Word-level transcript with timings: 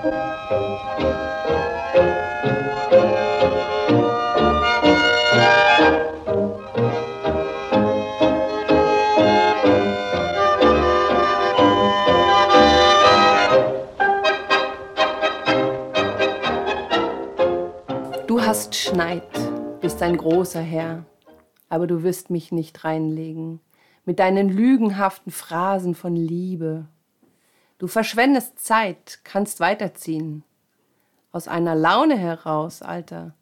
Du 0.00 0.04
hast 18.40 18.76
Schneid, 18.76 19.24
bist 19.80 20.00
ein 20.00 20.16
großer 20.16 20.60
Herr, 20.60 21.04
aber 21.68 21.88
du 21.88 22.04
wirst 22.04 22.30
mich 22.30 22.52
nicht 22.52 22.84
reinlegen 22.84 23.58
mit 24.04 24.20
deinen 24.20 24.48
lügenhaften 24.48 25.32
Phrasen 25.32 25.96
von 25.96 26.14
Liebe. 26.14 26.86
Du 27.78 27.86
verschwendest 27.86 28.58
Zeit, 28.58 29.20
kannst 29.22 29.60
weiterziehen. 29.60 30.42
Aus 31.30 31.46
einer 31.46 31.76
Laune 31.76 32.16
heraus, 32.18 32.82
Alter, 32.82 33.34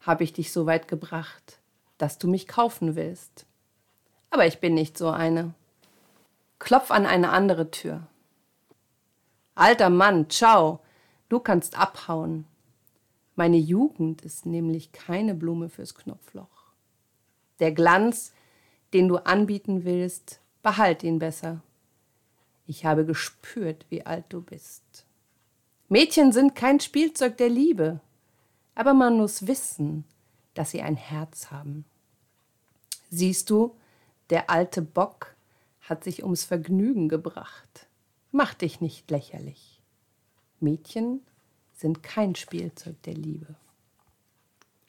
habe 0.00 0.24
ich 0.24 0.32
dich 0.32 0.52
so 0.52 0.64
weit 0.64 0.88
gebracht, 0.88 1.58
dass 1.98 2.16
du 2.16 2.26
mich 2.26 2.48
kaufen 2.48 2.96
willst. 2.96 3.44
Aber 4.30 4.46
ich 4.46 4.58
bin 4.58 4.72
nicht 4.72 4.96
so 4.96 5.10
eine. 5.10 5.52
Klopf 6.58 6.90
an 6.90 7.04
eine 7.04 7.28
andere 7.28 7.70
Tür. 7.70 8.06
Alter 9.54 9.90
Mann, 9.90 10.30
ciao, 10.30 10.80
du 11.28 11.38
kannst 11.38 11.78
abhauen. 11.78 12.46
Meine 13.36 13.58
Jugend 13.58 14.22
ist 14.22 14.46
nämlich 14.46 14.92
keine 14.92 15.34
Blume 15.34 15.68
fürs 15.68 15.94
Knopfloch. 15.94 16.72
Der 17.60 17.72
Glanz, 17.72 18.32
den 18.94 19.08
du 19.08 19.18
anbieten 19.18 19.84
willst, 19.84 20.40
behalt 20.62 21.02
ihn 21.02 21.18
besser. 21.18 21.60
Ich 22.66 22.84
habe 22.84 23.04
gespürt, 23.04 23.84
wie 23.90 24.06
alt 24.06 24.24
du 24.30 24.40
bist. 24.40 25.04
Mädchen 25.88 26.32
sind 26.32 26.54
kein 26.54 26.80
Spielzeug 26.80 27.36
der 27.36 27.50
Liebe, 27.50 28.00
aber 28.74 28.94
man 28.94 29.16
muss 29.16 29.46
wissen, 29.46 30.04
dass 30.54 30.70
sie 30.70 30.80
ein 30.80 30.96
Herz 30.96 31.50
haben. 31.50 31.84
Siehst 33.10 33.50
du, 33.50 33.76
der 34.30 34.48
alte 34.48 34.80
Bock 34.80 35.34
hat 35.82 36.04
sich 36.04 36.22
ums 36.22 36.44
Vergnügen 36.44 37.08
gebracht. 37.08 37.86
Mach 38.32 38.54
dich 38.54 38.80
nicht 38.80 39.10
lächerlich. 39.10 39.82
Mädchen 40.58 41.20
sind 41.74 42.02
kein 42.02 42.34
Spielzeug 42.34 43.00
der 43.02 43.14
Liebe. 43.14 43.54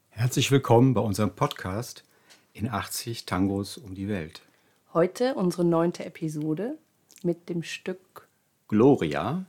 Herzlich 0.09 0.49
willkommen 0.49 0.93
bei 0.93 1.01
unserem 1.01 1.35
Podcast 1.35 2.05
in 2.53 2.69
80 2.69 3.25
Tangos 3.25 3.77
um 3.77 3.93
die 3.95 4.07
Welt. 4.07 4.41
Heute 4.93 5.35
unsere 5.35 5.65
neunte 5.65 6.05
Episode 6.05 6.77
mit 7.25 7.49
dem 7.49 7.63
Stück 7.63 8.29
Gloria 8.67 9.45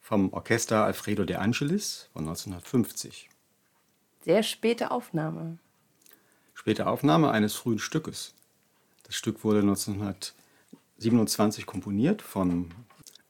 vom 0.00 0.32
Orchester 0.32 0.84
Alfredo 0.84 1.24
de 1.24 1.36
Angelis 1.36 2.08
von 2.12 2.22
1950. 2.22 3.28
Sehr 4.22 4.42
späte 4.42 4.90
Aufnahme. 4.90 5.58
Späte 6.54 6.86
Aufnahme 6.86 7.30
eines 7.30 7.54
frühen 7.54 7.78
Stückes. 7.78 8.34
Das 9.02 9.14
Stück 9.16 9.44
wurde 9.44 9.60
1927 9.60 11.66
komponiert 11.66 12.22
von 12.22 12.70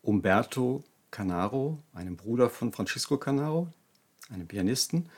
Umberto 0.02 0.84
Canaro, 1.10 1.82
einem 1.94 2.16
Bruder 2.16 2.48
von 2.50 2.72
Francisco 2.72 3.18
Canaro, 3.18 3.66
einem 4.30 4.46
Pianisten. 4.46 5.08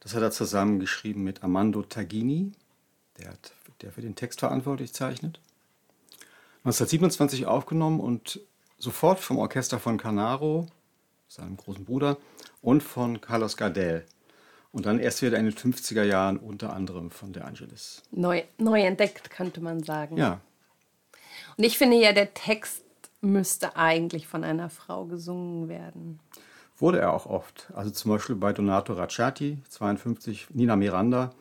Das 0.00 0.14
hat 0.14 0.22
er 0.22 0.32
zusammen 0.32 0.80
geschrieben 0.80 1.24
mit 1.24 1.42
Armando 1.42 1.82
Tagini, 1.82 2.52
der, 3.18 3.30
hat, 3.30 3.54
der 3.80 3.92
für 3.92 4.02
den 4.02 4.16
Text 4.16 4.40
verantwortlich 4.40 4.92
zeichnet. 4.92 5.40
1927 6.66 7.46
aufgenommen 7.46 8.00
und 8.00 8.40
sofort 8.76 9.20
vom 9.20 9.38
Orchester 9.38 9.78
von 9.78 9.98
Canaro, 9.98 10.66
seinem 11.28 11.56
großen 11.56 11.84
Bruder, 11.84 12.18
und 12.60 12.82
von 12.82 13.20
Carlos 13.20 13.56
Gardel. 13.56 14.04
Und 14.72 14.84
dann 14.84 14.98
erst 14.98 15.22
wieder 15.22 15.38
in 15.38 15.44
den 15.44 15.54
50er 15.54 16.02
Jahren 16.02 16.38
unter 16.38 16.72
anderem 16.72 17.12
von 17.12 17.32
De 17.32 17.44
Angelis. 17.44 18.02
Neu, 18.10 18.42
neu 18.58 18.82
entdeckt, 18.82 19.30
könnte 19.30 19.60
man 19.60 19.84
sagen. 19.84 20.16
Ja. 20.16 20.40
Und 21.56 21.62
ich 21.62 21.78
finde 21.78 21.98
ja, 21.98 22.12
der 22.12 22.34
Text 22.34 22.82
müsste 23.20 23.76
eigentlich 23.76 24.26
von 24.26 24.42
einer 24.42 24.68
Frau 24.68 25.04
gesungen 25.04 25.68
werden. 25.68 26.18
Wurde 26.78 26.98
er 26.98 27.12
auch 27.12 27.26
oft. 27.26 27.70
Also 27.76 27.92
zum 27.92 28.10
Beispiel 28.10 28.34
bei 28.34 28.52
Donato 28.52 28.92
Racciati, 28.92 29.58
52, 29.68 30.48
Nina 30.50 30.74
Miranda 30.74 31.32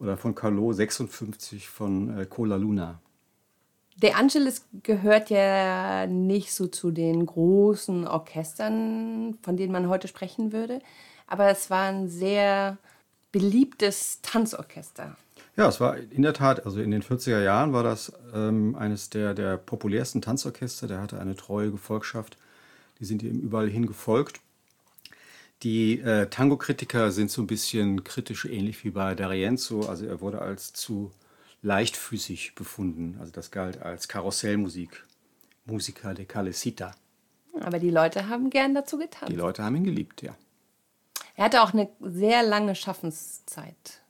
oder 0.00 0.16
von 0.16 0.34
Carlo, 0.34 0.72
56 0.72 1.68
von 1.68 2.18
äh, 2.18 2.26
Cola 2.26 2.56
Luna. 2.56 3.00
De 4.02 4.12
Angelis 4.12 4.64
gehört 4.82 5.30
ja 5.30 6.06
nicht 6.08 6.52
so 6.52 6.66
zu 6.66 6.90
den 6.90 7.24
großen 7.24 8.06
Orchestern, 8.06 9.38
von 9.42 9.56
denen 9.56 9.72
man 9.72 9.88
heute 9.88 10.08
sprechen 10.08 10.52
würde, 10.52 10.80
aber 11.28 11.48
es 11.48 11.70
war 11.70 11.84
ein 11.84 12.08
sehr 12.08 12.78
beliebtes 13.30 14.20
Tanzorchester. 14.22 15.16
Ja, 15.56 15.68
es 15.68 15.80
war 15.80 15.96
in 15.96 16.22
der 16.22 16.34
Tat, 16.34 16.66
also 16.66 16.80
in 16.80 16.90
den 16.90 17.02
40er 17.02 17.42
Jahren 17.42 17.72
war 17.72 17.84
das 17.84 18.12
ähm, 18.34 18.74
eines 18.74 19.10
der, 19.10 19.34
der 19.34 19.56
populärsten 19.56 20.20
Tanzorchester. 20.20 20.88
Der 20.88 21.00
hatte 21.00 21.20
eine 21.20 21.36
treue 21.36 21.70
Gefolgschaft. 21.70 22.36
Die 22.98 23.04
sind 23.04 23.22
ihm 23.22 23.38
überall 23.38 23.68
hin 23.68 23.86
gefolgt. 23.86 24.40
Die 25.62 26.00
äh, 26.00 26.26
Tango-Kritiker 26.26 27.12
sind 27.12 27.30
so 27.30 27.42
ein 27.42 27.46
bisschen 27.46 28.02
kritisch, 28.02 28.46
ähnlich 28.46 28.82
wie 28.84 28.90
bei 28.90 29.12
D'Arienzo. 29.12 29.86
Also 29.88 30.06
er 30.06 30.20
wurde 30.20 30.40
als 30.40 30.72
zu 30.72 31.12
leichtfüßig 31.62 32.54
befunden. 32.54 33.16
Also 33.20 33.32
das 33.32 33.50
galt 33.50 33.80
als 33.80 34.08
Karussellmusik. 34.08 35.04
Musica 35.64 36.12
de 36.12 36.24
Calecita. 36.24 36.92
Aber 37.60 37.78
die 37.78 37.90
Leute 37.90 38.28
haben 38.28 38.50
gern 38.50 38.74
dazu 38.74 38.98
getanzt. 38.98 39.32
Die 39.32 39.36
Leute 39.36 39.62
haben 39.62 39.76
ihn 39.76 39.84
geliebt, 39.84 40.22
ja. 40.22 40.34
Er 41.36 41.44
hatte 41.46 41.62
auch 41.62 41.72
eine 41.72 41.88
sehr 42.00 42.42
lange 42.42 42.74
Schaffenszeit. 42.74 44.00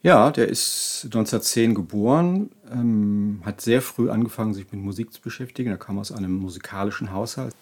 Ja, 0.00 0.30
der 0.30 0.48
ist 0.48 1.02
1910 1.04 1.74
geboren, 1.74 2.50
ähm, 2.70 3.42
hat 3.44 3.60
sehr 3.60 3.82
früh 3.82 4.10
angefangen, 4.10 4.54
sich 4.54 4.70
mit 4.70 4.80
Musik 4.80 5.12
zu 5.12 5.20
beschäftigen. 5.20 5.70
Er 5.70 5.76
kam 5.76 5.98
aus 5.98 6.12
einem 6.12 6.32
musikalischen 6.38 7.12
Haushalt. 7.12 7.54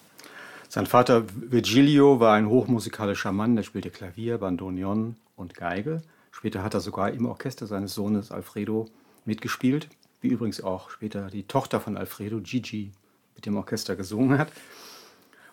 Sein 0.69 0.85
Vater 0.85 1.23
Virgilio 1.33 2.19
war 2.19 2.35
ein 2.35 2.47
hochmusikalischer 2.47 3.31
Mann, 3.31 3.55
der 3.55 3.63
spielte 3.63 3.89
Klavier, 3.89 4.37
Bandoneon 4.37 5.15
und 5.35 5.55
Geige. 5.55 6.01
Später 6.37 6.61
hat 6.61 6.75
er 6.75 6.81
sogar 6.81 7.09
im 7.09 7.25
Orchester 7.25 7.65
seines 7.65 7.95
Sohnes 7.95 8.31
Alfredo 8.31 8.85
mitgespielt, 9.25 9.89
wie 10.21 10.27
übrigens 10.27 10.61
auch 10.61 10.91
später 10.91 11.31
die 11.31 11.47
Tochter 11.47 11.81
von 11.81 11.97
Alfredo, 11.97 12.39
Gigi, 12.41 12.91
mit 13.33 13.47
dem 13.47 13.57
Orchester 13.57 13.95
gesungen 13.95 14.37
hat. 14.37 14.51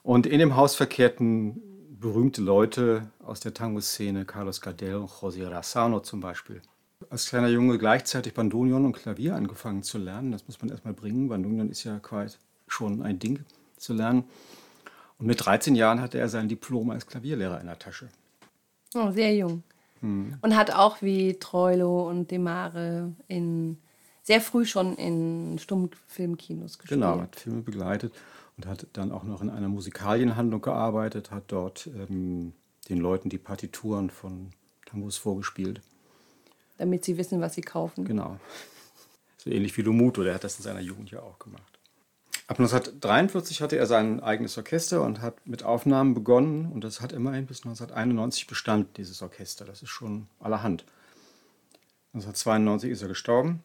Und 0.03 0.27
in 0.27 0.41
dem 0.41 0.57
Haus 0.57 0.75
verkehrten 0.75 1.63
berühmte 1.99 2.43
Leute 2.43 3.09
aus 3.25 3.41
der 3.41 3.55
Tango-Szene, 3.55 4.27
Carlos 4.27 4.61
Gardel 4.61 4.97
und 4.97 5.09
José 5.09 5.51
Razzano 5.51 6.01
zum 6.01 6.21
Beispiel 6.21 6.61
als 7.09 7.31
kleiner 7.31 7.49
Junge 7.49 7.79
gleichzeitig 7.79 8.35
Bandonion 8.35 8.85
und 8.85 8.93
Klavier 8.93 9.37
angefangen 9.37 9.83
zu 9.83 9.97
lernen. 9.97 10.33
Das 10.33 10.47
muss 10.47 10.61
man 10.61 10.69
erstmal 10.69 10.93
bringen. 10.93 11.29
Bandonion 11.29 11.71
ist 11.71 11.85
ja 11.85 11.99
quasi 11.99 12.37
schon 12.69 13.01
ein 13.01 13.19
Ding 13.19 13.43
zu 13.79 13.95
lernen. 13.95 14.25
Und 15.19 15.29
mit 15.29 15.43
13 15.43 15.77
Jahren 15.77 16.03
hatte 16.03 16.19
er 16.19 16.29
sein 16.29 16.47
Diplom 16.47 16.91
als 16.91 17.07
Klavierlehrer 17.07 17.59
in 17.63 17.69
der 17.69 17.79
Tasche. 17.79 18.11
Oh, 18.95 19.11
sehr 19.11 19.35
jung. 19.35 19.63
Und 20.01 20.57
hat 20.57 20.73
auch 20.73 21.03
wie 21.03 21.35
Troilo 21.35 22.09
und 22.09 22.31
Demare 22.31 23.13
in 23.29 23.79
sehr 24.23 24.41
früh 24.41 24.65
schon 24.65 24.97
in 24.97 25.59
Stummfilmkinos 25.59 26.79
gespielt. 26.79 27.01
Genau, 27.01 27.21
hat 27.21 27.37
Filme 27.37 27.63
begleitet 27.63 28.13
und 28.57 28.67
hat 28.67 28.87
dann 28.93 29.13
auch 29.13 29.25
noch 29.25 29.43
in 29.43 29.51
einer 29.51 29.69
Musikalienhandlung 29.69 30.61
gearbeitet, 30.61 31.31
hat 31.31 31.45
dort 31.49 31.89
ähm, 31.89 32.53
den 32.89 32.99
Leuten 32.99 33.29
die 33.29 33.39
Partituren 33.39 34.11
von 34.11 34.51
Tangos 34.87 35.17
vorgespielt 35.17 35.81
damit 36.79 37.05
sie 37.05 37.17
wissen, 37.17 37.41
was 37.41 37.55
sie 37.55 37.63
kaufen. 37.63 38.05
Genau. 38.05 38.39
So 39.37 39.51
ähnlich 39.51 39.77
wie 39.77 39.83
Lumuto, 39.83 40.23
der 40.23 40.33
hat 40.33 40.45
das 40.45 40.57
in 40.57 40.63
seiner 40.63 40.81
Jugend 40.81 41.11
ja 41.11 41.21
auch 41.21 41.39
gemacht. 41.39 41.74
Ab 42.47 42.59
1943 42.61 43.63
hatte 43.63 43.77
er 43.79 43.87
sein 43.87 44.21
eigenes 44.21 44.59
Orchester 44.59 45.03
und 45.03 45.23
hat 45.23 45.47
mit 45.47 45.63
Aufnahmen 45.63 46.13
begonnen. 46.13 46.71
Und 46.71 46.85
das 46.85 47.01
hat 47.01 47.13
immerhin 47.13 47.47
bis 47.47 47.65
1991 47.65 48.47
bestanden, 48.47 48.93
dieses 48.97 49.23
Orchester. 49.23 49.65
Das 49.65 49.83
ist 49.83 49.89
schon 49.89 50.27
allerhand. 50.41 50.85
1992 52.13 52.91
ist 52.91 53.03
er 53.03 53.09
gestorben. 53.09 53.63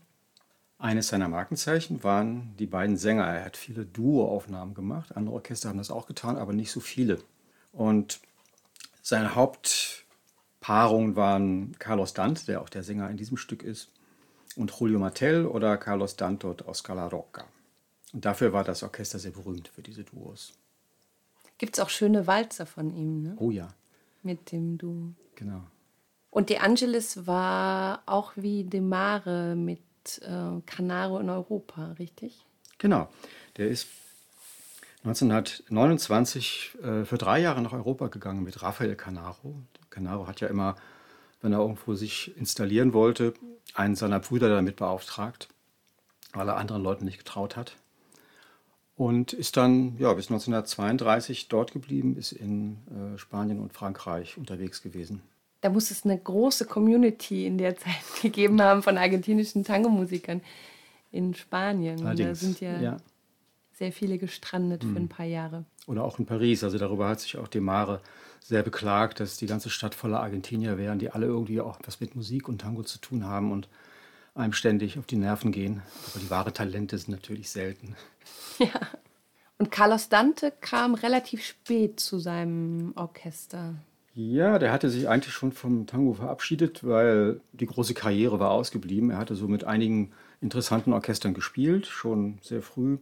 Eines 0.77 1.09
seiner 1.09 1.27
Markenzeichen 1.27 2.05
waren 2.05 2.55
die 2.57 2.67
beiden 2.67 2.95
Sänger. 2.95 3.25
Er 3.25 3.43
hat 3.43 3.57
viele 3.57 3.85
Duo-Aufnahmen 3.85 4.73
gemacht. 4.73 5.15
Andere 5.17 5.35
Orchester 5.35 5.67
haben 5.67 5.77
das 5.77 5.91
auch 5.91 6.07
getan, 6.07 6.37
aber 6.37 6.53
nicht 6.53 6.71
so 6.71 6.79
viele. 6.79 7.19
Und 7.73 8.21
seine 9.01 9.35
Haupt 9.35 10.05
Paarungen 10.61 11.17
waren 11.17 11.75
Carlos 11.79 12.13
Dant, 12.13 12.47
der 12.47 12.61
auch 12.61 12.69
der 12.69 12.83
Sänger 12.83 13.09
in 13.09 13.17
diesem 13.17 13.35
Stück 13.35 13.61
ist, 13.61 13.91
und 14.55 14.71
Julio 14.71 14.99
Martel 14.99 15.45
oder 15.45 15.77
Carlos 15.77 16.15
Dantot 16.15 16.63
aus 16.63 16.79
Scala 16.79 17.07
Rocca. 17.07 17.45
Und 18.13 18.25
dafür 18.25 18.53
war 18.53 18.63
das 18.63 18.83
Orchester 18.83 19.19
sehr 19.19 19.31
berühmt 19.31 19.67
für 19.67 19.81
diese 19.81 20.03
Duos. 20.03 20.53
Gibt 21.57 21.77
es 21.77 21.83
auch 21.83 21.89
schöne 21.89 22.25
Walzer 22.25 22.65
von 22.65 22.95
ihm, 22.95 23.21
ne? 23.21 23.35
Oh 23.37 23.51
ja. 23.51 23.67
Mit 24.23 24.51
dem 24.51 24.77
Du. 24.77 25.13
Genau. 25.35 25.63
Und 26.31 26.49
De 26.49 26.57
Angelis 26.57 27.25
war 27.27 28.03
auch 28.05 28.33
wie 28.35 28.63
De 28.63 28.81
Mare 28.81 29.55
mit 29.55 29.79
äh, 30.21 30.61
Canaro 30.65 31.19
in 31.19 31.29
Europa, 31.29 31.93
richtig? 31.93 32.45
Genau. 32.77 33.09
Der 33.57 33.67
ist 33.67 33.87
1929 35.03 36.77
äh, 36.81 37.05
für 37.05 37.17
drei 37.17 37.39
Jahre 37.39 37.61
nach 37.61 37.73
Europa 37.73 38.07
gegangen 38.07 38.43
mit 38.43 38.61
Rafael 38.61 38.95
Canaro. 38.95 39.55
Canaro 39.89 40.27
hat 40.27 40.41
ja 40.41 40.47
immer, 40.47 40.75
wenn 41.41 41.53
er 41.53 41.59
irgendwo 41.59 41.95
sich 41.95 42.35
installieren 42.37 42.93
wollte, 42.93 43.33
einen 43.73 43.95
seiner 43.95 44.19
Brüder 44.19 44.49
damit 44.49 44.75
beauftragt, 44.75 45.47
weil 46.33 46.47
er 46.47 46.57
anderen 46.57 46.83
Leuten 46.83 47.05
nicht 47.05 47.17
getraut 47.17 47.55
hat. 47.55 47.75
Und 48.99 49.31
ist 49.31 49.55
dann 49.55 49.95
ja, 49.97 50.13
bis 50.13 50.25
1932 50.25 51.47
dort 51.47 51.71
geblieben, 51.71 52.17
ist 52.17 52.33
in 52.33 52.79
äh, 52.89 53.17
Spanien 53.17 53.61
und 53.61 53.71
Frankreich 53.71 54.37
unterwegs 54.37 54.81
gewesen. 54.81 55.21
Da 55.61 55.69
muss 55.69 55.89
es 55.89 56.03
eine 56.03 56.17
große 56.17 56.65
Community 56.65 57.45
in 57.45 57.57
der 57.57 57.77
Zeit 57.77 57.93
gegeben 58.21 58.61
haben 58.61 58.83
von 58.83 58.97
argentinischen 58.97 59.63
Tango-Musikern 59.63 60.41
in 61.13 61.33
Spanien. 61.33 62.05
Allerdings, 62.05 62.39
da 62.41 62.45
sind 62.45 62.59
ja, 62.59 62.81
ja 62.81 62.97
sehr 63.71 63.93
viele 63.93 64.17
gestrandet 64.17 64.83
für 64.83 64.97
ein 64.97 65.07
paar 65.07 65.25
Jahre. 65.25 65.63
Oder 65.87 66.03
auch 66.03 66.19
in 66.19 66.25
Paris. 66.25 66.65
Also 66.65 66.77
darüber 66.77 67.07
hat 67.07 67.21
sich 67.21 67.37
auch 67.37 67.47
Demare 67.47 68.01
sehr 68.41 68.63
beklagt, 68.63 69.21
dass 69.21 69.37
die 69.37 69.47
ganze 69.47 69.69
Stadt 69.69 69.95
voller 69.95 70.19
Argentinier 70.19 70.77
wären, 70.77 70.99
die 70.99 71.09
alle 71.09 71.25
irgendwie 71.25 71.61
auch 71.61 71.79
was 71.85 72.01
mit 72.01 72.17
Musik 72.17 72.49
und 72.49 72.59
Tango 72.59 72.83
zu 72.83 72.99
tun 72.99 73.23
haben 73.23 73.53
und 73.53 73.69
einem 74.35 74.53
ständig 74.53 74.97
auf 74.97 75.05
die 75.05 75.15
Nerven 75.15 75.51
gehen. 75.51 75.81
Aber 76.09 76.19
die 76.19 76.29
wahre 76.29 76.53
Talente 76.53 76.97
sind 76.97 77.11
natürlich 77.11 77.49
selten. 77.49 77.95
Ja. 78.59 78.81
Und 79.57 79.71
Carlos 79.71 80.09
Dante 80.09 80.51
kam 80.59 80.93
relativ 80.93 81.45
spät 81.45 82.01
zu 82.01 82.19
seinem 82.19 82.91
Orchester. 82.97 83.75
Ja, 84.13 84.59
der 84.59 84.73
hatte 84.73 84.89
sich 84.89 85.07
eigentlich 85.07 85.33
schon 85.33 85.53
vom 85.53 85.87
Tango 85.87 86.13
verabschiedet, 86.13 86.85
weil 86.85 87.39
die 87.53 87.67
große 87.67 87.93
Karriere 87.93 88.37
war 88.41 88.51
ausgeblieben. 88.51 89.11
Er 89.11 89.17
hatte 89.17 89.35
so 89.35 89.47
mit 89.47 89.63
einigen 89.63 90.11
interessanten 90.41 90.91
Orchestern 90.91 91.33
gespielt, 91.33 91.87
schon 91.87 92.37
sehr 92.41 92.61
früh 92.61 92.97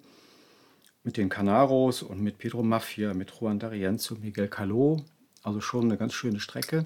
mit 1.07 1.17
den 1.17 1.29
Canaros 1.29 2.03
und 2.03 2.21
mit 2.21 2.37
Pedro 2.37 2.63
Mafia, 2.63 3.13
mit 3.13 3.31
Juan 3.31 3.59
D'Arienzo, 3.59 4.19
Miguel 4.19 4.47
Caló. 4.47 5.03
Also 5.41 5.61
schon 5.61 5.85
eine 5.85 5.97
ganz 5.97 6.13
schöne 6.13 6.39
Strecke. 6.41 6.85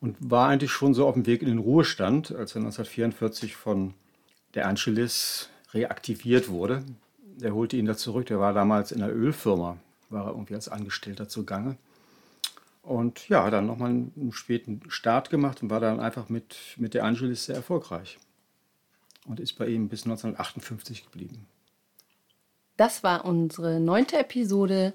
Und 0.00 0.16
war 0.20 0.48
eigentlich 0.48 0.70
schon 0.70 0.94
so 0.94 1.06
auf 1.06 1.14
dem 1.14 1.26
Weg 1.26 1.42
in 1.42 1.48
den 1.48 1.58
Ruhestand, 1.58 2.30
als 2.32 2.52
er 2.52 2.62
1944 2.62 3.54
von 3.54 3.94
der 4.54 4.66
Angelis 4.66 5.50
reaktiviert 5.72 6.48
wurde. 6.48 6.84
Der 7.22 7.54
holte 7.54 7.76
ihn 7.76 7.86
da 7.86 7.96
zurück. 7.96 8.26
Der 8.26 8.40
war 8.40 8.54
damals 8.54 8.92
in 8.92 9.02
einer 9.02 9.12
Ölfirma, 9.12 9.76
war 10.08 10.26
er 10.26 10.32
irgendwie 10.32 10.54
als 10.54 10.68
Angestellter 10.68 11.28
zugange. 11.28 11.76
Und 12.82 13.28
ja, 13.28 13.50
dann 13.50 13.66
nochmal 13.66 13.90
einen 13.90 14.32
späten 14.32 14.80
Start 14.88 15.30
gemacht 15.30 15.62
und 15.62 15.70
war 15.70 15.80
dann 15.80 16.00
einfach 16.00 16.28
mit, 16.28 16.56
mit 16.76 16.94
der 16.94 17.04
Angelis 17.04 17.44
sehr 17.44 17.56
erfolgreich. 17.56 18.18
Und 19.26 19.38
ist 19.38 19.52
bei 19.58 19.66
ihm 19.66 19.88
bis 19.88 20.04
1958 20.04 21.04
geblieben. 21.04 21.46
Das 22.78 23.02
war 23.02 23.26
unsere 23.26 23.78
neunte 23.78 24.16
Episode 24.16 24.94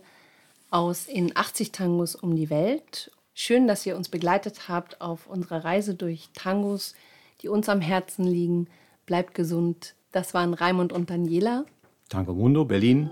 aus 0.72 1.06
In 1.06 1.38
80 1.38 1.72
Tangos 1.72 2.16
um 2.16 2.36
die 2.36 2.50
Welt. 2.50 3.12
Schön, 3.38 3.68
dass 3.68 3.86
ihr 3.86 3.98
uns 3.98 4.08
begleitet 4.08 4.70
habt 4.70 5.02
auf 5.02 5.28
unserer 5.28 5.66
Reise 5.66 5.94
durch 5.94 6.30
Tangos, 6.34 6.96
die 7.42 7.50
uns 7.50 7.68
am 7.68 7.82
Herzen 7.82 8.24
liegen. 8.24 8.70
Bleibt 9.06 9.36
gesund. 9.36 9.94
Das 10.14 10.34
waren 10.34 10.54
Raimund 10.54 10.94
und 10.94 11.10
Daniela. 11.10 11.66
Tango 12.08 12.34
Mundo, 12.34 12.64
Berlin. 12.64 13.10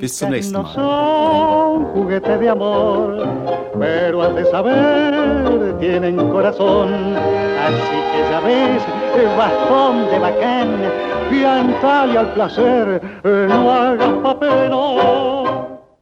Bis 0.00 0.18
zum 0.18 0.30
nächsten 0.30 0.54
Mal. 0.54 0.74